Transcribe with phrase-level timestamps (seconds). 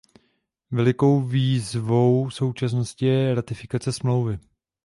[0.71, 4.39] Velkou výzvou současnosti je ratifikace smlouvy.